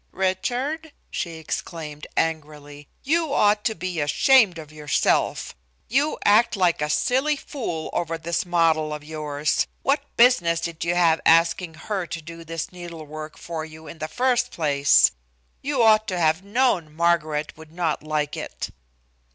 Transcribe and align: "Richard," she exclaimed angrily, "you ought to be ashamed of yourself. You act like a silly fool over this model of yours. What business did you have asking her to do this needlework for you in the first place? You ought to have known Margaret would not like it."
"Richard," 0.13 0.93
she 1.11 1.33
exclaimed 1.35 2.07
angrily, 2.17 2.87
"you 3.03 3.35
ought 3.35 3.63
to 3.65 3.75
be 3.75 3.99
ashamed 4.01 4.57
of 4.57 4.71
yourself. 4.71 5.53
You 5.89 6.17
act 6.25 6.55
like 6.57 6.81
a 6.81 6.89
silly 6.89 7.35
fool 7.35 7.91
over 7.93 8.17
this 8.17 8.43
model 8.43 8.95
of 8.95 9.03
yours. 9.03 9.67
What 9.83 10.01
business 10.17 10.59
did 10.59 10.83
you 10.83 10.95
have 10.95 11.21
asking 11.23 11.75
her 11.75 12.07
to 12.07 12.19
do 12.19 12.43
this 12.43 12.71
needlework 12.71 13.37
for 13.37 13.63
you 13.63 13.85
in 13.85 13.99
the 13.99 14.07
first 14.07 14.49
place? 14.49 15.11
You 15.61 15.83
ought 15.83 16.07
to 16.07 16.17
have 16.17 16.43
known 16.43 16.91
Margaret 16.95 17.55
would 17.55 17.71
not 17.71 18.01
like 18.01 18.35
it." 18.35 18.71